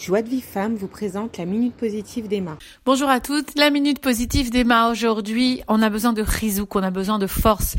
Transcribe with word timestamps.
Joie 0.00 0.22
de 0.22 0.30
vie 0.30 0.42
vous 0.78 0.88
présente 0.88 1.36
la 1.36 1.44
minute 1.44 1.74
positive 1.74 2.26
d'Emma. 2.26 2.56
Bonjour 2.86 3.10
à 3.10 3.20
toutes, 3.20 3.58
la 3.58 3.68
minute 3.68 3.98
positive 3.98 4.50
d'Emma. 4.50 4.90
Aujourd'hui, 4.90 5.60
on 5.68 5.82
a 5.82 5.90
besoin 5.90 6.14
de 6.14 6.22
rizouk, 6.22 6.74
on 6.74 6.82
a 6.82 6.90
besoin 6.90 7.18
de 7.18 7.26
force. 7.26 7.76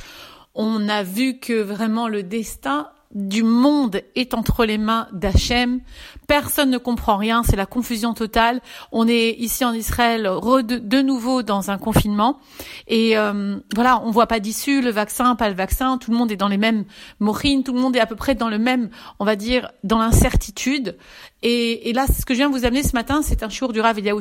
On 0.53 0.87
a 0.87 1.01
vu 1.01 1.39
que 1.39 1.63
vraiment 1.63 2.07
le 2.07 2.21
destin 2.21 2.89
du 3.13 3.43
monde 3.43 4.01
est 4.15 4.33
entre 4.33 4.65
les 4.65 4.77
mains 4.77 5.07
d'Hachem. 5.11 5.81
Personne 6.27 6.69
ne 6.69 6.77
comprend 6.77 7.17
rien, 7.17 7.43
c'est 7.43 7.55
la 7.55 7.65
confusion 7.65 8.13
totale. 8.13 8.61
On 8.91 9.07
est 9.07 9.31
ici 9.31 9.65
en 9.65 9.73
Israël 9.73 10.23
de, 10.23 11.01
nouveau 11.01 11.43
dans 11.43 11.71
un 11.71 11.77
confinement 11.77 12.39
et 12.87 13.17
euh, 13.17 13.57
voilà, 13.75 14.01
on 14.03 14.11
voit 14.11 14.27
pas 14.27 14.39
d'issue, 14.39 14.81
le 14.81 14.91
vaccin, 14.91 15.35
pas 15.35 15.49
le 15.49 15.55
vaccin, 15.55 15.97
tout 15.97 16.11
le 16.11 16.17
monde 16.17 16.31
est 16.31 16.37
dans 16.37 16.47
les 16.47 16.57
mêmes 16.57 16.85
morines, 17.19 17.63
tout 17.63 17.73
le 17.73 17.79
monde 17.79 17.95
est 17.95 17.99
à 17.99 18.05
peu 18.05 18.15
près 18.15 18.35
dans 18.35 18.49
le 18.49 18.57
même, 18.57 18.89
on 19.19 19.25
va 19.25 19.35
dire, 19.35 19.71
dans 19.83 19.99
l'incertitude. 19.99 20.97
Et, 21.43 21.91
là, 21.93 22.05
ce 22.07 22.25
que 22.25 22.33
je 22.33 22.39
viens 22.39 22.49
de 22.49 22.55
vous 22.55 22.65
amener 22.65 22.83
ce 22.83 22.93
matin, 22.93 23.21
c'est 23.23 23.43
un 23.43 23.49
jour 23.49 23.73
du 23.73 23.81
Rav 23.81 23.97
Eliaou 23.97 24.19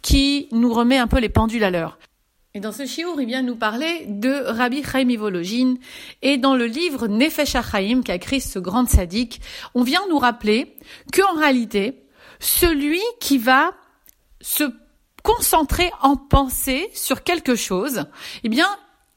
qui 0.00 0.48
nous 0.50 0.72
remet 0.72 0.98
un 0.98 1.06
peu 1.06 1.18
les 1.18 1.28
pendules 1.28 1.64
à 1.64 1.70
l'heure. 1.70 1.98
Et 2.54 2.60
dans 2.60 2.72
ce 2.72 2.84
shiur, 2.84 3.18
il 3.18 3.26
vient 3.26 3.40
nous 3.40 3.56
parler 3.56 4.04
de 4.08 4.30
Rabbi 4.30 4.82
Chaim 4.82 5.08
Ivologin. 5.08 5.76
Et 6.20 6.36
dans 6.36 6.54
le 6.54 6.66
livre 6.66 7.08
Nefesh 7.08 7.54
HaChaim, 7.54 8.02
qu'a 8.02 8.16
écrit 8.16 8.42
ce 8.42 8.58
grand 8.58 8.86
sadique, 8.86 9.40
on 9.74 9.82
vient 9.82 10.02
nous 10.10 10.18
rappeler 10.18 10.76
qu'en 11.14 11.32
réalité, 11.38 12.02
celui 12.40 13.00
qui 13.20 13.38
va 13.38 13.70
se 14.42 14.64
concentrer 15.22 15.90
en 16.02 16.16
pensée 16.16 16.90
sur 16.92 17.22
quelque 17.22 17.54
chose, 17.54 18.04
eh 18.44 18.50
bien, 18.50 18.68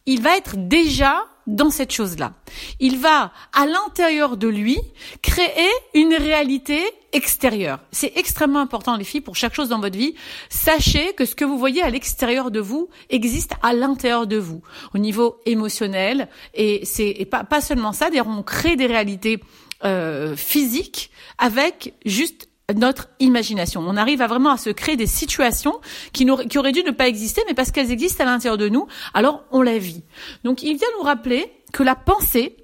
il 0.06 0.22
va 0.22 0.38
être 0.38 0.56
déjà 0.56 1.26
dans 1.48 1.70
cette 1.70 1.92
chose-là. 1.92 2.34
Il 2.80 2.98
va, 2.98 3.32
à 3.54 3.66
l'intérieur 3.66 4.38
de 4.38 4.48
lui, 4.48 4.78
créer 5.22 5.70
une 5.94 6.14
réalité 6.14 6.82
extérieure. 7.14 7.80
C'est 7.92 8.14
extrêmement 8.18 8.60
important, 8.60 8.98
les 8.98 9.04
filles, 9.04 9.22
pour 9.22 9.36
chaque 9.36 9.54
chose 9.54 9.70
dans 9.70 9.80
votre 9.80 9.98
vie. 9.98 10.16
Sachez 10.50 11.14
que 11.14 11.26
ce 11.26 11.36
que 11.36 11.46
vous 11.46 11.58
voyez 11.58 11.82
à 11.82 11.90
l'extérieur 11.90 12.52
de 12.52 12.60
vous 12.60 12.90
existe 13.10 13.54
à 13.62 13.74
l'intérieur 13.74 14.28
de 14.28 14.38
vous, 14.38 14.62
au 14.94 14.98
niveau 14.98 15.38
émotionnel. 15.46 16.28
Et 16.54 16.82
c'est 16.84 17.26
pas, 17.30 17.44
pas 17.44 17.62
seulement 17.62 17.94
ça, 17.94 18.10
d'ailleurs, 18.10 18.28
on 18.28 18.44
crée 18.44 18.76
des 18.76 18.88
réalités 18.88 19.40
euh, 19.84 20.36
physiques 20.36 21.12
avec 21.38 21.94
juste 22.06 22.48
notre 22.74 23.10
imagination. 23.20 23.84
On 23.86 23.96
arrive 23.96 24.22
à 24.22 24.28
vraiment 24.28 24.52
à 24.52 24.58
se 24.58 24.70
créer 24.70 24.98
des 24.98 25.08
situations 25.08 25.80
qui, 26.14 26.30
auraient 26.30 26.72
dû 26.72 26.84
ne 26.84 26.92
pas 26.92 27.08
exister, 27.08 27.42
mais 27.48 27.54
parce 27.54 27.72
qu'elles 27.72 27.92
existent 27.92 28.24
à 28.24 28.26
l'intérieur 28.26 28.58
de 28.58 28.70
nous, 28.70 28.88
alors 29.14 29.44
on 29.52 29.62
la 29.62 29.78
vit. 29.78 30.04
Donc 30.44 30.64
il 30.64 30.78
vient 30.78 30.88
nous 30.98 31.04
rappeler 31.04 31.52
que 31.74 31.84
la 31.84 31.96
pensée 31.96 32.58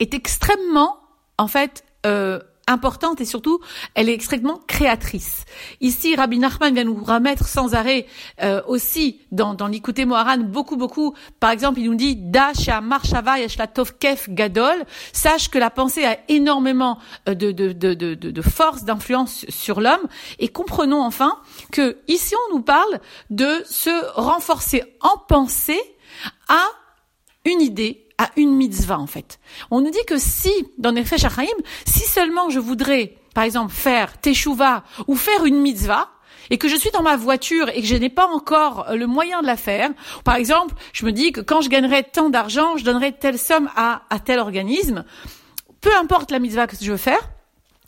est 0.00 0.14
extrêmement, 0.14 0.98
en 1.38 1.48
fait, 1.48 1.84
euh, 2.06 2.40
importante 2.66 3.20
et 3.20 3.24
surtout, 3.24 3.60
elle 3.94 4.08
est 4.08 4.14
extrêmement 4.14 4.60
créatrice. 4.66 5.44
Ici, 5.80 6.16
Rabbi 6.16 6.38
Nachman 6.38 6.74
vient 6.74 6.84
nous 6.84 7.02
remettre 7.02 7.46
sans 7.46 7.74
arrêt 7.74 8.06
euh, 8.42 8.60
aussi 8.66 9.20
dans, 9.30 9.54
dans 9.54 9.68
l'Ikouté 9.68 10.04
Moharan 10.04 10.38
beaucoup, 10.38 10.76
beaucoup. 10.76 11.14
Par 11.38 11.50
exemple, 11.50 11.80
il 11.80 11.90
nous 11.90 11.96
dit 11.96 12.16
Dasha 12.16 12.80
Marshava 12.80 13.36
Kef 14.00 14.28
Gadol. 14.30 14.84
Sache 15.12 15.48
que 15.48 15.58
la 15.58 15.70
pensée 15.70 16.04
a 16.04 16.18
énormément 16.28 16.98
euh, 17.28 17.34
de, 17.34 17.52
de, 17.52 17.72
de, 17.72 17.94
de, 17.94 18.14
de 18.14 18.42
force, 18.42 18.84
d'influence 18.84 19.44
sur 19.48 19.80
l'homme. 19.80 20.06
Et 20.38 20.48
comprenons 20.48 21.02
enfin 21.02 21.38
que 21.72 21.98
ici, 22.08 22.34
on 22.48 22.56
nous 22.56 22.62
parle 22.62 23.00
de 23.30 23.62
se 23.68 23.90
renforcer 24.20 24.82
en 25.00 25.18
pensée 25.18 25.80
à 26.48 26.64
une 27.44 27.60
idée 27.60 28.05
à 28.18 28.30
une 28.36 28.54
mitzvah 28.54 28.98
en 28.98 29.06
fait. 29.06 29.38
On 29.70 29.80
nous 29.80 29.90
dit 29.90 30.04
que 30.06 30.18
si, 30.18 30.52
dans 30.78 30.92
Nefesh 30.92 31.20
Shachaim, 31.20 31.46
si 31.84 32.00
seulement 32.00 32.50
je 32.50 32.58
voudrais, 32.58 33.14
par 33.34 33.44
exemple, 33.44 33.72
faire 33.72 34.18
teshuva 34.20 34.84
ou 35.06 35.16
faire 35.16 35.44
une 35.44 35.60
mitzvah, 35.60 36.10
et 36.50 36.58
que 36.58 36.68
je 36.68 36.76
suis 36.76 36.90
dans 36.90 37.02
ma 37.02 37.16
voiture 37.16 37.68
et 37.70 37.80
que 37.80 37.86
je 37.86 37.96
n'ai 37.96 38.08
pas 38.08 38.28
encore 38.28 38.86
le 38.94 39.06
moyen 39.06 39.42
de 39.42 39.46
la 39.46 39.56
faire, 39.56 39.90
par 40.24 40.36
exemple, 40.36 40.74
je 40.92 41.04
me 41.04 41.12
dis 41.12 41.32
que 41.32 41.40
quand 41.40 41.60
je 41.60 41.68
gagnerai 41.68 42.04
tant 42.04 42.30
d'argent, 42.30 42.76
je 42.76 42.84
donnerai 42.84 43.12
telle 43.12 43.38
somme 43.38 43.68
à, 43.74 44.02
à 44.10 44.20
tel 44.20 44.38
organisme, 44.38 45.04
peu 45.80 45.90
importe 45.96 46.30
la 46.30 46.38
mitzvah 46.38 46.66
que 46.66 46.76
je 46.80 46.90
veux 46.90 46.96
faire, 46.96 47.30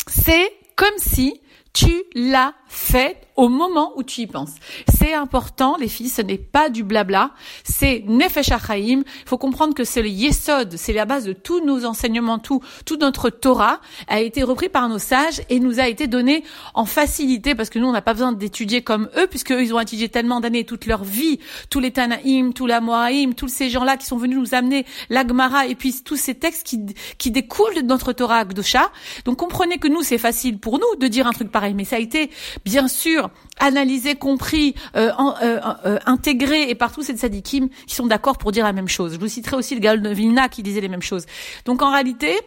c'est 0.06 0.52
comme 0.76 0.88
si 0.98 1.40
tu 1.72 2.02
l'as 2.14 2.54
fait 2.68 3.28
au 3.38 3.48
moment 3.48 3.92
où 3.96 4.02
tu 4.02 4.22
y 4.22 4.26
penses. 4.26 4.54
C'est 4.92 5.14
important, 5.14 5.76
les 5.78 5.86
filles, 5.86 6.08
ce 6.08 6.22
n'est 6.22 6.38
pas 6.38 6.70
du 6.70 6.82
blabla, 6.82 7.30
c'est 7.62 8.02
Nefesh. 8.08 8.50
Il 8.76 9.04
faut 9.26 9.38
comprendre 9.38 9.74
que 9.74 9.84
c'est 9.84 10.02
le 10.02 10.08
Yesod, 10.08 10.76
c'est 10.76 10.92
la 10.92 11.04
base 11.04 11.24
de 11.24 11.32
tous 11.32 11.64
nos 11.64 11.84
enseignements, 11.84 12.40
tout, 12.40 12.60
tout 12.84 12.96
notre 12.96 13.30
Torah 13.30 13.80
a 14.08 14.20
été 14.20 14.42
repris 14.42 14.68
par 14.68 14.88
nos 14.88 14.98
sages 14.98 15.40
et 15.50 15.60
nous 15.60 15.78
a 15.78 15.86
été 15.86 16.08
donné 16.08 16.42
en 16.74 16.84
facilité 16.84 17.54
parce 17.54 17.70
que 17.70 17.78
nous, 17.78 17.86
on 17.86 17.92
n'a 17.92 18.02
pas 18.02 18.12
besoin 18.12 18.32
d'étudier 18.32 18.82
comme 18.82 19.08
eux 19.16 19.28
puisque 19.28 19.50
ils 19.50 19.72
ont 19.72 19.78
étudié 19.78 20.08
tellement 20.08 20.40
d'années 20.40 20.64
toute 20.64 20.86
leur 20.86 21.04
vie, 21.04 21.38
tous 21.70 21.78
les 21.78 21.92
Tanaïm, 21.92 22.52
tous 22.52 22.66
la 22.66 22.80
Moaïm, 22.80 23.34
tous 23.34 23.48
ces 23.48 23.70
gens-là 23.70 23.96
qui 23.96 24.06
sont 24.06 24.16
venus 24.16 24.38
nous 24.38 24.54
amener 24.54 24.84
l'Agmara 25.10 25.66
et 25.66 25.76
puis 25.76 25.94
tous 26.04 26.16
ces 26.16 26.34
textes 26.34 26.66
qui, 26.66 26.80
qui 27.18 27.30
découlent 27.30 27.76
de 27.76 27.82
notre 27.82 28.12
Torah 28.12 28.38
Akdosha. 28.38 28.90
Donc 29.24 29.38
comprenez 29.38 29.78
que 29.78 29.86
nous, 29.86 30.02
c'est 30.02 30.18
facile 30.18 30.58
pour 30.58 30.80
nous 30.80 30.96
de 30.98 31.06
dire 31.06 31.28
un 31.28 31.32
truc 31.32 31.52
pareil, 31.52 31.74
mais 31.74 31.84
ça 31.84 31.96
a 31.96 32.00
été 32.00 32.30
bien 32.64 32.88
sûr 32.88 33.30
analysé, 33.58 34.14
compris, 34.14 34.74
euh, 34.96 35.10
euh, 35.42 35.60
euh, 35.84 35.98
intégré 36.06 36.70
et 36.70 36.74
partout 36.74 37.02
c'est 37.02 37.12
de 37.12 37.18
sadikim 37.18 37.68
qui 37.86 37.94
sont 37.94 38.06
d'accord 38.06 38.38
pour 38.38 38.52
dire 38.52 38.64
la 38.64 38.72
même 38.72 38.88
chose. 38.88 39.14
Je 39.14 39.18
vous 39.18 39.28
citerai 39.28 39.56
aussi 39.56 39.74
le 39.74 39.80
Gaol 39.80 40.02
de 40.02 40.10
Vilna 40.10 40.48
qui 40.48 40.62
disait 40.62 40.80
les 40.80 40.88
mêmes 40.88 41.02
choses. 41.02 41.26
Donc 41.64 41.82
en 41.82 41.90
réalité, 41.90 42.38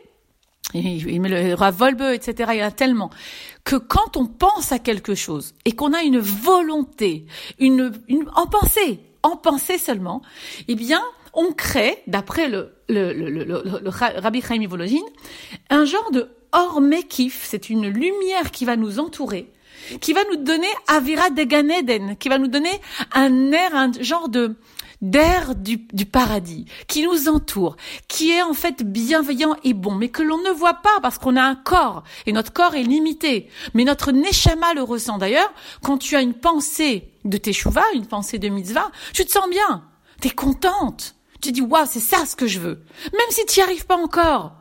il 0.74 1.22
met 1.22 1.30
le 1.30 1.54
Rav 1.54 1.76
Volbe, 1.76 2.02
etc. 2.02 2.52
Il 2.54 2.60
y 2.60 2.64
en 2.64 2.68
a 2.68 2.72
tellement 2.72 3.10
que 3.64 3.76
quand 3.76 4.16
on 4.16 4.26
pense 4.26 4.72
à 4.72 4.80
quelque 4.80 5.16
chose 5.16 5.54
et 5.66 5.74
qu'on 5.74 5.94
a 5.94 6.02
une 6.02 6.20
volonté, 6.20 7.26
une, 7.60 7.92
en 8.36 8.48
pensée, 8.48 9.00
en 9.24 9.36
pensée 9.36 9.78
seulement, 9.78 10.22
eh 10.68 10.76
bien, 10.76 11.02
on 11.34 11.52
crée, 11.52 12.02
d'après 12.08 12.48
le, 12.48 12.76
le, 12.90 13.14
le, 13.14 13.30
le, 13.30 13.44
le 13.44 13.90
Rabbi 13.90 14.42
Chaim 14.42 14.66
Vologin, 14.68 15.04
un 15.70 15.86
genre 15.86 16.12
de 16.12 16.30
hormekif, 16.52 17.46
c'est 17.48 17.70
une 17.70 17.88
lumière 17.88 18.52
qui 18.52 18.66
va 18.66 18.76
nous 18.76 19.00
entourer, 19.00 19.52
qui 20.00 20.14
va 20.14 20.22
nous 20.32 20.38
donner 20.38 20.68
Avira 20.88 21.30
de 21.30 21.44
Ganeden, 21.44 22.18
qui 22.18 22.30
va 22.30 22.38
nous 22.38 22.48
donner 22.48 22.82
un 23.14 23.52
air, 23.52 23.76
un 23.76 23.92
genre 24.00 24.30
de 24.30 24.56
d'air 25.02 25.56
du, 25.56 25.78
du, 25.78 26.06
paradis, 26.06 26.66
qui 26.88 27.04
nous 27.04 27.28
entoure, 27.28 27.76
qui 28.08 28.32
est 28.32 28.44
en 28.44 28.54
fait 28.54 28.84
bienveillant 28.84 29.56
et 29.64 29.74
bon, 29.74 29.96
mais 29.96 30.10
que 30.10 30.22
l'on 30.22 30.38
ne 30.38 30.52
voit 30.52 30.76
pas 30.76 31.00
parce 31.02 31.18
qu'on 31.18 31.36
a 31.36 31.42
un 31.42 31.56
corps, 31.56 32.04
et 32.28 32.32
notre 32.32 32.54
corps 32.54 32.76
est 32.76 32.84
limité. 32.84 33.50
Mais 33.74 33.84
notre 33.84 34.12
neshama 34.12 34.76
le 34.76 34.84
ressent 34.84 35.18
d'ailleurs, 35.18 35.52
quand 35.82 35.98
tu 35.98 36.16
as 36.16 36.22
une 36.22 36.36
pensée 36.36 37.10
de 37.26 37.38
teshuva, 37.38 37.84
une 37.96 38.06
pensée 38.06 38.38
de 38.38 38.50
mitzvah, 38.50 38.92
tu 39.14 39.26
te 39.26 39.32
sens 39.32 39.50
bien, 39.50 39.84
tu 40.22 40.28
es 40.28 40.32
contente, 40.32 41.16
tu 41.42 41.52
dis, 41.52 41.62
waouh, 41.62 41.88
c'est 41.90 42.00
ça 42.00 42.26
ce 42.26 42.36
que 42.36 42.46
je 42.46 42.60
veux. 42.60 42.84
Même 43.12 43.32
si 43.32 43.46
tu 43.48 43.60
n'y 43.60 43.64
arrives 43.64 43.88
pas 43.88 43.98
encore, 43.98 44.54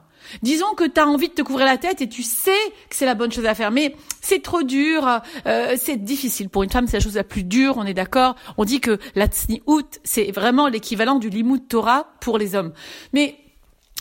Disons 0.42 0.74
que 0.74 0.84
tu 0.84 1.00
as 1.00 1.06
envie 1.06 1.28
de 1.28 1.34
te 1.34 1.42
couvrir 1.42 1.66
la 1.66 1.78
tête 1.78 2.00
et 2.00 2.08
tu 2.08 2.22
sais 2.22 2.50
que 2.88 2.96
c'est 2.96 3.06
la 3.06 3.14
bonne 3.14 3.32
chose 3.32 3.46
à 3.46 3.54
faire, 3.54 3.70
mais 3.70 3.94
c'est 4.20 4.42
trop 4.42 4.62
dur, 4.62 5.20
euh, 5.46 5.76
c'est 5.80 5.96
difficile. 5.96 6.48
Pour 6.48 6.62
une 6.62 6.70
femme, 6.70 6.86
c'est 6.86 6.98
la 6.98 7.02
chose 7.02 7.16
la 7.16 7.24
plus 7.24 7.44
dure, 7.44 7.76
on 7.76 7.84
est 7.84 7.94
d'accord. 7.94 8.36
On 8.56 8.64
dit 8.64 8.80
que 8.80 8.98
la 9.14 9.26
out, 9.66 9.98
c'est 10.04 10.30
vraiment 10.32 10.68
l'équivalent 10.68 11.18
du 11.18 11.30
limud 11.30 11.66
Torah 11.68 12.12
pour 12.20 12.38
les 12.38 12.54
hommes. 12.54 12.72
Mais 13.12 13.38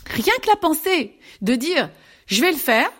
rien 0.06 0.34
que 0.42 0.48
la 0.48 0.56
pensée 0.56 1.18
de 1.42 1.54
dire, 1.54 1.90
je 2.26 2.40
vais 2.40 2.50
le 2.50 2.58
faire, 2.58 2.90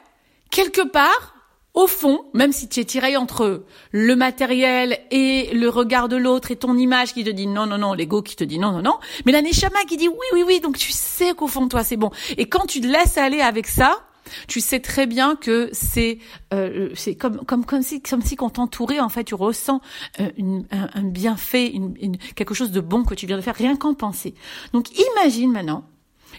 quelque 0.51 0.87
part, 0.87 1.35
au 1.75 1.87
fond, 1.87 2.25
même 2.35 2.53
si 2.53 2.69
tu 2.69 2.81
es 2.81 2.85
tiré 2.85 3.17
entre 3.17 3.65
le 3.93 4.17
matériel 4.17 4.99
et 5.11 5.51
le 5.55 5.69
regard 5.69 6.09
de 6.09 6.17
l'autre 6.17 6.51
et 6.51 6.57
ton 6.57 6.77
image 6.77 7.15
qui 7.15 7.25
te 7.25 7.31
dit 7.31 7.47
non, 7.47 7.67
non, 7.67 7.79
non, 7.79 7.95
l'ego 7.95 8.23
qui 8.23 8.37
te 8.37 8.45
dit 8.45 8.59
non, 8.59 8.73
non, 8.73 8.83
non, 8.83 8.99
mais 9.25 9.33
la 9.33 9.43
neshama 9.43 9.85
qui 9.89 9.97
dit 9.97 10.09
oui, 10.09 10.17
oui, 10.33 10.43
oui, 10.47 10.61
donc 10.61 10.79
tu 10.79 10.91
sais 10.91 11.33
qu'au 11.35 11.47
fond 11.47 11.65
de 11.65 11.69
toi 11.69 11.85
c'est 11.85 11.97
bon. 11.97 12.11
Et 12.37 12.47
quand 12.47 12.67
tu 12.67 12.81
te 12.81 12.87
laisses 12.87 13.19
aller 13.19 13.41
avec 13.41 13.67
ça, 13.67 14.01
tu 14.49 14.61
sais 14.61 14.81
très 14.81 15.07
bien 15.07 15.37
que 15.37 15.69
c'est 15.73 16.19
euh, 16.53 16.91
c'est 16.95 17.15
comme 17.15 17.45
comme 17.45 17.65
comme 17.65 17.83
si 17.83 18.01
comme 18.03 18.23
si 18.23 18.37
quand 18.37 18.51
t'entourait 18.51 19.01
en 19.01 19.09
fait 19.09 19.25
tu 19.25 19.34
ressens 19.34 19.81
euh, 20.21 20.31
une, 20.37 20.66
un, 20.71 21.03
bienfait 21.03 21.66
une, 21.66 22.16
quelque 22.34 22.55
chose 22.55 22.71
de 22.71 22.81
bon 22.81 23.05
que 23.05 23.15
tu 23.15 23.27
viens 23.27 23.37
de 23.37 23.43
faire 23.43 23.57
rien 23.57 23.77
qu'en 23.77 23.95
penser 23.95 24.34
donc 24.73 24.87
imagine 24.99 25.51
maintenant 25.51 25.84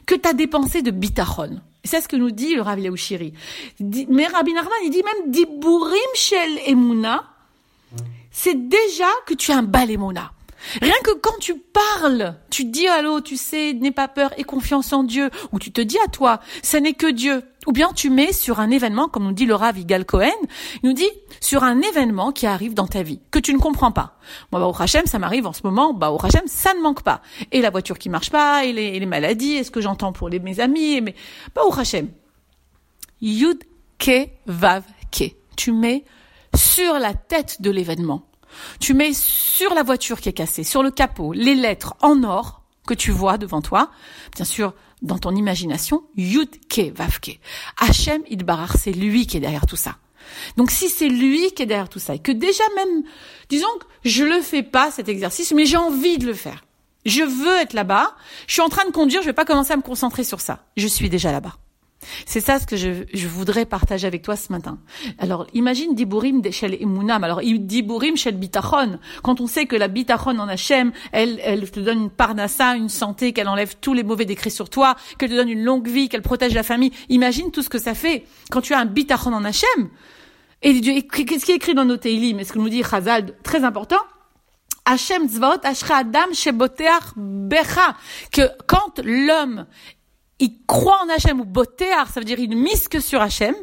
que 0.05 0.15
tu 0.15 0.27
as 0.27 0.33
dépensé 0.33 0.81
de 0.81 0.91
bitachon 0.91 1.61
c'est 1.83 2.01
ce 2.01 2.07
que 2.07 2.15
nous 2.15 2.31
dit 2.31 2.55
le 2.55 2.61
Rav 2.61 2.79
Leouchiri. 2.79 3.33
Mais 3.79 4.27
Rabbi 4.27 4.53
Nachman, 4.53 4.73
il 4.83 4.89
dit 4.91 5.03
même 5.03 5.31
Diburim 5.31 5.97
Shel 6.15 6.59
Emuna, 6.67 7.23
c'est 8.31 8.69
déjà 8.69 9.09
que 9.25 9.33
tu 9.33 9.51
as 9.51 9.57
un 9.57 9.63
bal 9.63 9.89
Emuna. 9.91 10.31
Rien 10.81 10.93
que 11.03 11.11
quand 11.11 11.37
tu 11.39 11.55
parles, 11.55 12.35
tu 12.49 12.65
dis 12.65 12.87
l'autre, 13.03 13.27
tu 13.27 13.37
sais, 13.37 13.73
n'aie 13.73 13.91
pas 13.91 14.07
peur 14.07 14.31
et 14.37 14.43
confiance 14.43 14.93
en 14.93 15.03
Dieu, 15.03 15.29
ou 15.51 15.59
tu 15.59 15.71
te 15.71 15.81
dis 15.81 15.97
à 16.05 16.07
toi, 16.07 16.39
ce 16.63 16.77
n'est 16.77 16.93
que 16.93 17.09
Dieu. 17.09 17.43
Ou 17.67 17.73
bien 17.73 17.91
tu 17.93 18.09
mets 18.09 18.33
sur 18.33 18.59
un 18.59 18.71
événement, 18.71 19.07
comme 19.07 19.25
nous 19.25 19.33
dit 19.33 19.45
le 19.45 19.53
Rav 19.53 19.77
Igal 19.77 20.03
Cohen, 20.03 20.29
il 20.81 20.89
nous 20.89 20.95
dit 20.95 21.09
sur 21.39 21.63
un 21.63 21.79
événement 21.81 22.31
qui 22.31 22.47
arrive 22.47 22.73
dans 22.73 22.87
ta 22.87 23.03
vie, 23.03 23.19
que 23.29 23.37
tu 23.37 23.53
ne 23.53 23.59
comprends 23.59 23.91
pas. 23.91 24.17
Moi, 24.51 24.59
bah, 24.59 24.67
au 24.67 24.75
Hachem, 24.81 25.05
ça 25.05 25.19
m'arrive 25.19 25.45
en 25.45 25.53
ce 25.53 25.61
moment, 25.63 25.93
bah, 25.93 26.11
au 26.11 26.17
Hachem, 26.23 26.41
ça 26.47 26.73
ne 26.73 26.81
manque 26.81 27.03
pas. 27.03 27.21
Et 27.51 27.61
la 27.61 27.69
voiture 27.69 27.99
qui 27.99 28.09
marche 28.09 28.31
pas, 28.31 28.65
et 28.65 28.73
les, 28.73 29.05
maladies, 29.05 29.53
et 29.53 29.63
ce 29.63 29.69
que 29.69 29.81
j'entends 29.81 30.11
pour 30.11 30.27
les, 30.27 30.39
mes 30.39 30.59
amis, 30.59 31.01
mais, 31.01 31.13
bah, 31.53 31.61
au 31.67 31.73
Hachem. 31.79 32.09
Yud 33.21 33.63
Ke 33.99 34.29
Vav 34.47 34.83
Ke 35.11 35.35
tu 35.55 35.71
mets 35.71 36.03
sur 36.55 36.93
la 36.97 37.13
tête 37.13 37.61
de 37.61 37.69
l'événement. 37.69 38.23
Tu 38.79 38.93
mets 38.93 39.13
sur 39.13 39.73
la 39.73 39.83
voiture 39.83 40.21
qui 40.21 40.29
est 40.29 40.33
cassée, 40.33 40.63
sur 40.63 40.83
le 40.83 40.91
capot, 40.91 41.33
les 41.33 41.55
lettres 41.55 41.95
en 42.01 42.23
or 42.23 42.61
que 42.87 42.93
tu 42.93 43.11
vois 43.11 43.37
devant 43.37 43.61
toi. 43.61 43.91
Bien 44.35 44.45
sûr, 44.45 44.73
dans 45.01 45.17
ton 45.17 45.35
imagination, 45.35 46.03
Yud 46.15 46.49
Ke 46.67 46.91
Vavke. 46.93 47.39
Hachem 47.79 48.21
Idbarar, 48.29 48.75
c'est 48.77 48.91
lui 48.91 49.27
qui 49.27 49.37
est 49.37 49.41
derrière 49.41 49.65
tout 49.65 49.75
ça. 49.75 49.97
Donc 50.57 50.71
si 50.71 50.89
c'est 50.89 51.09
lui 51.09 51.51
qui 51.51 51.63
est 51.63 51.65
derrière 51.65 51.89
tout 51.89 51.99
ça, 51.99 52.15
et 52.15 52.19
que 52.19 52.31
déjà 52.31 52.63
même, 52.75 53.03
disons 53.49 53.67
que 53.79 53.85
je 54.09 54.23
le 54.23 54.41
fais 54.41 54.63
pas 54.63 54.91
cet 54.91 55.09
exercice, 55.09 55.51
mais 55.53 55.65
j'ai 55.65 55.77
envie 55.77 56.17
de 56.17 56.25
le 56.25 56.33
faire. 56.33 56.63
Je 57.05 57.23
veux 57.23 57.57
être 57.57 57.73
là-bas. 57.73 58.15
Je 58.47 58.53
suis 58.53 58.61
en 58.61 58.69
train 58.69 58.85
de 58.85 58.91
conduire. 58.91 59.21
Je 59.21 59.27
vais 59.27 59.33
pas 59.33 59.45
commencer 59.45 59.73
à 59.73 59.77
me 59.77 59.81
concentrer 59.81 60.23
sur 60.23 60.39
ça. 60.39 60.65
Je 60.77 60.87
suis 60.87 61.09
déjà 61.09 61.31
là-bas. 61.31 61.55
C'est 62.25 62.41
ça 62.41 62.59
ce 62.59 62.65
que 62.65 62.75
je, 62.75 63.03
je, 63.13 63.27
voudrais 63.27 63.65
partager 63.65 64.07
avec 64.07 64.21
toi 64.21 64.35
ce 64.35 64.51
matin. 64.51 64.79
Alors, 65.19 65.47
imagine 65.53 65.95
Diburim 65.95 66.41
shel 66.51 66.75
Emunam. 66.81 67.23
Alors, 67.23 67.41
Diburim 67.41 68.17
shel 68.17 68.37
Bitachon. 68.37 68.99
Quand 69.23 69.41
on 69.41 69.47
sait 69.47 69.65
que 69.65 69.75
la 69.75 69.87
Bitachon 69.87 70.39
en 70.39 70.47
Hachem, 70.47 70.91
elle, 71.11 71.39
elle 71.43 71.69
te 71.69 71.79
donne 71.79 72.03
une 72.03 72.09
parnassa, 72.09 72.75
une 72.75 72.89
santé, 72.89 73.33
qu'elle 73.33 73.47
enlève 73.47 73.75
tous 73.81 73.93
les 73.93 74.03
mauvais 74.03 74.25
décrets 74.25 74.49
sur 74.49 74.69
toi, 74.69 74.95
qu'elle 75.17 75.29
te 75.29 75.35
donne 75.35 75.49
une 75.49 75.63
longue 75.63 75.87
vie, 75.87 76.09
qu'elle 76.09 76.21
protège 76.21 76.53
la 76.53 76.63
famille. 76.63 76.91
Imagine 77.09 77.51
tout 77.51 77.61
ce 77.61 77.69
que 77.69 77.79
ça 77.79 77.93
fait 77.93 78.25
quand 78.49 78.61
tu 78.61 78.73
as 78.73 78.79
un 78.79 78.85
Bitachon 78.85 79.33
en 79.33 79.43
Hachem. 79.43 79.89
Et 80.63 80.79
qu'est-ce 80.81 81.45
qui 81.45 81.51
est 81.51 81.55
écrit 81.55 81.73
dans 81.73 81.85
nos 81.85 81.97
Teilim? 81.97 82.39
est 82.39 82.43
ce 82.43 82.53
que 82.53 82.59
nous 82.59 82.69
dit 82.69 82.83
Chazal, 82.83 83.33
très 83.43 83.63
important, 83.63 83.97
Hachem 84.85 85.27
Tzvaot 85.27 85.63
Ashra 85.63 85.97
Adam 85.97 86.33
Sheboteach 86.33 87.13
Becha, 87.15 87.95
que 88.31 88.43
quand 88.67 88.99
l'homme 89.03 89.65
il 90.41 90.65
croit 90.65 90.99
en 91.03 91.09
Hachem 91.09 91.39
ou 91.39 91.45
Boteach, 91.45 92.09
ça 92.13 92.19
veut 92.19 92.25
dire 92.25 92.39
il 92.39 92.55
mise 92.57 92.87
que 92.87 92.99
sur 92.99 93.21
Hachem, 93.21 93.55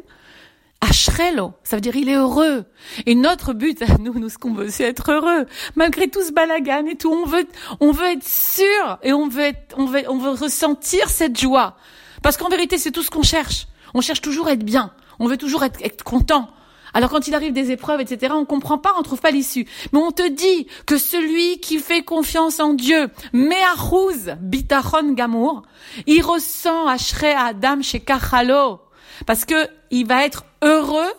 Ashrelo, 0.81 1.53
ça 1.63 1.75
veut 1.75 1.81
dire 1.81 1.95
il 1.95 2.07
est 2.07 2.15
heureux. 2.15 2.65
Et 3.05 3.15
notre 3.15 3.53
but, 3.53 3.83
nous, 3.99 4.17
nous, 4.17 4.29
ce 4.29 4.37
qu'on 4.37 4.53
veut, 4.53 4.69
c'est 4.69 4.85
être 4.85 5.11
heureux. 5.11 5.45
Malgré 5.75 6.09
tout 6.09 6.23
ce 6.23 6.31
balagan 6.31 6.85
et 6.85 6.95
tout, 6.95 7.11
on 7.11 7.25
veut, 7.25 7.45
on 7.79 7.91
veut 7.91 8.07
être 8.07 8.27
sûr 8.27 8.97
et 9.03 9.11
on 9.11 9.27
veut 9.27 9.41
être, 9.41 9.75
on 9.77 9.85
veut, 9.85 10.03
on 10.07 10.17
veut 10.17 10.31
ressentir 10.31 11.09
cette 11.09 11.39
joie. 11.39 11.75
Parce 12.23 12.37
qu'en 12.37 12.49
vérité, 12.49 12.77
c'est 12.77 12.91
tout 12.91 13.03
ce 13.03 13.09
qu'on 13.09 13.23
cherche. 13.23 13.67
On 13.93 14.01
cherche 14.01 14.21
toujours 14.21 14.47
à 14.47 14.53
être 14.53 14.63
bien. 14.63 14.93
On 15.19 15.27
veut 15.27 15.37
toujours 15.37 15.63
être, 15.63 15.81
être 15.83 16.03
content. 16.03 16.49
Alors 16.93 17.09
quand 17.09 17.27
il 17.27 17.35
arrive 17.35 17.53
des 17.53 17.71
épreuves, 17.71 18.01
etc., 18.01 18.33
on 18.35 18.45
comprend 18.45 18.77
pas, 18.77 18.93
on 18.97 19.03
trouve 19.03 19.21
pas 19.21 19.31
l'issue. 19.31 19.65
Mais 19.93 19.99
on 19.99 20.11
te 20.11 20.27
dit 20.27 20.67
que 20.85 20.97
celui 20.97 21.59
qui 21.59 21.79
fait 21.79 22.03
confiance 22.03 22.59
en 22.59 22.73
Dieu, 22.73 23.09
Me'achuz 23.33 24.35
bitachon 24.39 25.13
gamour, 25.13 25.63
il 26.07 26.21
ressent 26.21 26.87
Ashrei 26.87 27.33
Adam 27.33 27.81
chez 27.81 27.99
Kachalo. 27.99 28.81
Parce 29.25 29.45
que 29.45 29.67
il 29.91 30.07
va 30.07 30.25
être 30.25 30.45
heureux. 30.63 31.11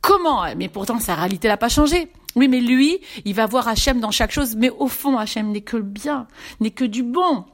Comment? 0.00 0.44
Mais 0.56 0.68
pourtant, 0.68 1.00
sa 1.00 1.14
réalité 1.14 1.48
n'a 1.48 1.56
pas 1.56 1.68
changé. 1.68 2.10
Oui, 2.36 2.46
mais 2.46 2.60
lui, 2.60 3.00
il 3.24 3.34
va 3.34 3.46
voir 3.46 3.66
Hachem 3.66 4.00
dans 4.00 4.10
chaque 4.10 4.30
chose, 4.30 4.54
mais 4.54 4.70
au 4.70 4.86
fond, 4.86 5.16
Hachem 5.16 5.50
n'est 5.50 5.60
que 5.60 5.76
le 5.76 5.82
bien, 5.82 6.28
n'est 6.60 6.70
que 6.70 6.84
du 6.84 7.02
bon. 7.02 7.44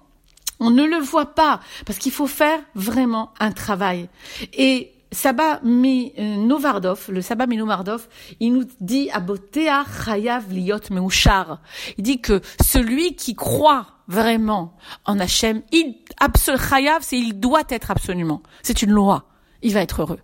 On 0.61 0.71
ne 0.71 0.85
le 0.85 0.99
voit 0.99 1.35
pas, 1.35 1.61
parce 1.87 1.99
qu'il 1.99 2.13
faut 2.13 2.27
faire 2.27 2.61
vraiment 2.75 3.33
un 3.41 3.51
travail. 3.51 4.09
Et 4.53 4.94
Saba 5.15 5.61
Novardov, 5.63 7.07
le 7.09 7.23
Saba 7.23 7.47
Novardov, 7.47 8.09
il 8.41 8.53
nous 8.53 8.65
dit 8.81 9.11
Abotea 9.11 9.85
Chayav 10.05 10.53
Liot 10.53 10.91
Meushar. 10.91 11.61
Il 11.97 12.05
dit 12.05 12.21
que 12.21 12.41
celui 12.63 13.15
qui 13.17 13.35
croit 13.35 13.87
vraiment 14.09 14.77
en 15.07 15.19
Hachem, 15.19 15.63
il 15.73 15.97
Chayav, 16.69 16.99
c'est 17.03 17.19
il 17.19 17.41
doit 17.41 17.63
être 17.69 17.91
absolument. 17.91 18.43
C'est 18.63 18.83
une 18.83 18.91
loi. 18.91 19.27
Il 19.63 19.73
va 19.73 19.81
être 19.81 20.03
heureux. 20.03 20.21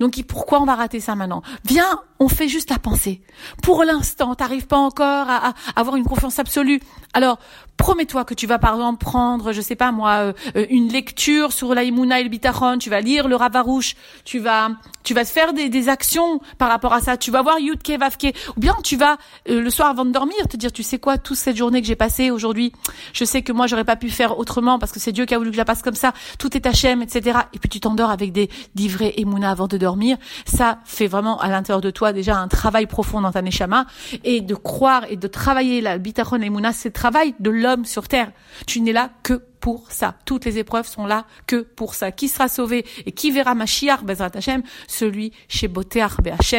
Donc 0.00 0.22
pourquoi 0.26 0.60
on 0.62 0.64
va 0.64 0.74
rater 0.74 1.00
ça 1.00 1.14
maintenant? 1.14 1.42
Viens, 1.64 2.00
on 2.20 2.28
fait 2.28 2.48
juste 2.48 2.70
la 2.70 2.78
pensée. 2.78 3.20
Pour 3.62 3.84
l'instant, 3.84 4.34
t'arrives 4.34 4.66
pas 4.66 4.76
encore 4.76 5.28
à, 5.28 5.54
avoir 5.76 5.96
une 5.96 6.04
confiance 6.04 6.38
absolue. 6.38 6.80
Alors 7.14 7.38
promets-toi 7.76 8.24
que 8.24 8.34
tu 8.34 8.46
vas 8.46 8.58
par 8.58 8.74
exemple 8.74 9.04
prendre, 9.04 9.52
je 9.52 9.60
sais 9.60 9.76
pas 9.76 9.92
moi, 9.92 10.32
euh, 10.56 10.66
une 10.68 10.88
lecture 10.88 11.52
sur 11.52 11.74
la 11.74 11.84
et 11.84 11.90
le 11.90 12.28
Bitachon, 12.28 12.78
tu 12.78 12.90
vas 12.90 13.00
lire 13.00 13.28
le 13.28 13.36
Ravarouche, 13.36 13.94
tu 14.24 14.40
vas 14.40 14.70
tu 15.04 15.14
vas 15.14 15.24
te 15.24 15.30
faire 15.30 15.54
des, 15.54 15.88
actions 15.88 16.38
par 16.58 16.68
rapport 16.68 16.92
à 16.92 17.00
ça, 17.00 17.16
tu 17.16 17.30
vas 17.30 17.40
voir 17.40 17.58
Yudke 17.58 17.92
Vavke, 17.98 18.34
ou 18.56 18.60
bien 18.60 18.76
tu 18.82 18.96
vas 18.96 19.16
euh, 19.48 19.62
le 19.62 19.70
soir 19.70 19.88
avant 19.88 20.04
de 20.04 20.10
dormir 20.10 20.36
te 20.50 20.58
dire 20.58 20.70
tu 20.70 20.82
sais 20.82 20.98
quoi, 20.98 21.16
toute 21.16 21.38
cette 21.38 21.56
journée 21.56 21.80
que 21.80 21.86
j'ai 21.86 21.96
passée 21.96 22.30
aujourd'hui, 22.30 22.72
je 23.14 23.24
sais 23.24 23.40
que 23.40 23.52
moi 23.52 23.66
j'aurais 23.66 23.86
pas 23.86 23.96
pu 23.96 24.10
faire 24.10 24.38
autrement 24.38 24.78
parce 24.78 24.92
que 24.92 25.00
c'est 25.00 25.12
Dieu 25.12 25.24
qui 25.24 25.34
a 25.34 25.38
voulu 25.38 25.50
que 25.50 25.54
je 25.54 25.60
la 25.60 25.64
passe 25.64 25.80
comme 25.80 25.94
ça, 25.94 26.12
tout 26.38 26.54
est 26.54 26.66
Hachem, 26.66 27.00
etc. 27.00 27.38
Et 27.54 27.58
puis 27.58 27.70
tu 27.70 27.80
t'endors 27.80 28.10
avec 28.10 28.32
des 28.32 28.50
livrets 28.74 29.14
Emouna 29.16 29.50
avant 29.50 29.66
de 29.66 29.78
dormir, 29.78 30.18
ça 30.44 30.78
fait 30.84 31.06
vraiment 31.06 31.40
à 31.40 31.48
l'intérieur 31.48 31.80
de 31.80 31.90
toi 31.90 32.07
déjà 32.12 32.36
un 32.36 32.48
travail 32.48 32.86
profond 32.86 33.20
dans 33.20 33.32
ta 33.32 33.42
neshama 33.42 33.86
et 34.24 34.40
de 34.40 34.54
croire 34.54 35.04
et 35.08 35.16
de 35.16 35.28
travailler 35.28 35.80
la 35.80 35.98
bitachon 35.98 36.40
et 36.40 36.50
mouna, 36.50 36.72
c'est 36.72 36.88
le 36.88 36.92
travail 36.92 37.34
de 37.40 37.50
l'homme 37.50 37.84
sur 37.84 38.08
terre. 38.08 38.32
Tu 38.66 38.80
n'es 38.80 38.92
là 38.92 39.10
que 39.22 39.42
pour 39.60 39.90
ça. 39.90 40.14
Toutes 40.24 40.44
les 40.44 40.58
épreuves 40.58 40.86
sont 40.86 41.06
là 41.06 41.24
que 41.46 41.62
pour 41.62 41.94
ça. 41.94 42.12
Qui 42.12 42.28
sera 42.28 42.48
sauvé 42.48 42.86
et 43.06 43.12
qui 43.12 43.30
verra 43.30 43.54
Mashiach 43.54 44.04
Bezrat 44.04 44.30
Hashem? 44.34 44.62
Celui 44.86 45.32
chez 45.48 45.68
Boteach 45.68 46.12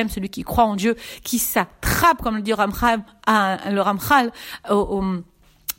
celui 0.09 0.29
qui 0.29 0.43
croit 0.43 0.65
en 0.65 0.75
Dieu, 0.75 0.95
qui 1.23 1.39
s'attrape, 1.39 2.21
comme 2.21 2.35
le 2.35 2.41
dit 2.41 2.53
Ramchal, 2.53 3.01
le 3.27 3.79
Ramchal, 3.79 4.31
au 4.69 5.03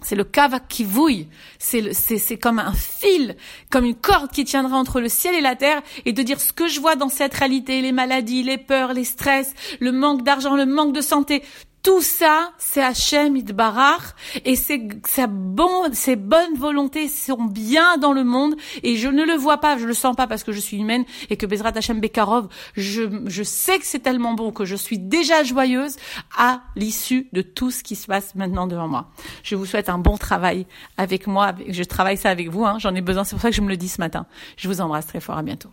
c'est 0.03 0.17
le 0.17 0.25
kava 0.25 0.61
qui 0.61 0.85
vouille. 0.85 1.29
C'est 1.59 2.39
comme 2.39 2.59
un 2.59 2.73
fil, 2.73 3.37
comme 3.71 3.85
une 3.85 3.95
corde 3.95 4.31
qui 4.31 4.45
tiendra 4.45 4.77
entre 4.77 5.01
le 5.01 5.09
ciel 5.09 5.35
et 5.35 5.41
la 5.41 5.57
terre 5.57 5.83
et 6.05 6.13
de 6.13 6.23
dire 6.23 6.41
ce 6.41 6.53
que 6.53 6.69
je 6.69 6.81
vois 6.81 6.97
dans 6.97 7.09
cette 7.09 7.35
réalité, 7.35 7.81
les 7.83 7.93
maladies, 7.93 8.43
les 8.43 8.59
peurs, 8.59 8.93
les 8.93 9.05
stress, 9.05 9.55
le 9.81 9.93
manque 9.93 10.23
d'argent, 10.23 10.57
le 10.57 10.67
manque 10.67 10.95
de 10.95 11.01
santé, 11.01 11.43
tout 11.83 12.03
ça, 12.03 12.53
c'est 12.59 12.83
Hachem 12.83 13.37
Idbarach 13.37 14.15
et 14.45 14.55
c'est 14.55 14.89
sa 15.09 15.27
bon, 15.27 15.93
ses 15.93 16.17
bonnes 16.17 16.55
volontés 16.57 17.09
sont 17.09 17.43
bien 17.45 17.97
dans 17.97 18.13
le 18.13 18.23
monde 18.23 18.55
et 18.83 18.97
je 18.97 19.09
ne 19.09 19.25
le 19.25 19.35
vois 19.35 19.59
pas, 19.59 19.79
je 19.79 19.87
le 19.87 19.95
sens 19.95 20.15
pas 20.15 20.27
parce 20.27 20.45
que 20.45 20.53
je 20.53 20.61
suis 20.61 20.77
humaine 20.77 21.05
et 21.31 21.37
que 21.37 21.47
Bezrat 21.47 21.73
Hachem 21.75 22.01
Bekarov, 22.01 22.49
je, 22.77 23.23
je 23.27 23.43
sais 23.43 23.79
que 23.79 23.87
c'est 23.87 24.01
tellement 24.01 24.35
bon 24.35 24.53
que 24.53 24.67
je 24.67 24.77
suis 24.77 24.99
déjà 24.99 25.43
joyeuse 25.43 25.97
à 26.37 26.61
l'issue 26.77 27.29
de 27.33 27.41
tout 27.41 27.71
ce 27.71 27.83
qui 27.83 27.97
se 27.97 28.07
passe 28.07 28.35
maintenant 28.35 28.67
devant 28.67 28.89
moi. 28.89 29.11
Je 29.43 29.57
vous 29.57 29.65
souhaite 29.65 29.89
un 29.89 29.99
bon 29.99 30.19
travail 30.19 30.67
avec 30.99 31.27
moi, 31.27 31.55
je 31.67 31.83
travaille 31.83 32.19
ça 32.19 32.29
avec 32.29 32.51
vous, 32.51 32.67
hein, 32.67 32.77
j'en 32.79 32.95
ai 32.95 33.01
besoin, 33.01 33.25
c'est 33.25 33.37
pour 33.37 33.43
ça 33.43 33.51
que 33.51 33.57
je 33.57 33.63
me 33.63 33.69
le 33.69 33.79
dis 33.79 33.89
ce 33.89 34.01
matin. 34.01 34.27
Je 34.57 34.69
vous 34.69 34.83
embrasse 34.83 35.07
très 35.07 35.21
fort, 35.21 35.39
à 35.39 35.43
bientôt. 35.43 35.71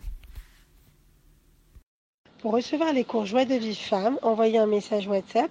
Pour 2.40 2.52
recevoir 2.52 2.92
les 2.92 3.02
cours 3.02 3.26
Joie 3.26 3.44
de 3.44 3.54
vie 3.54 3.74
femme, 3.74 4.16
envoyez 4.22 4.58
un 4.58 4.66
message 4.66 5.08
WhatsApp 5.08 5.50